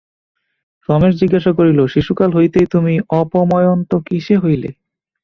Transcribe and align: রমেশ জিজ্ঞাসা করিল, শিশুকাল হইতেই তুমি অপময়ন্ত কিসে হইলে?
রমেশ 0.89 1.13
জিজ্ঞাসা 1.15 1.51
করিল, 1.51 1.79
শিশুকাল 1.85 2.29
হইতেই 2.33 2.67
তুমি 2.71 2.93
অপময়ন্ত 3.19 3.91
কিসে 4.07 4.35
হইলে? 4.37 4.69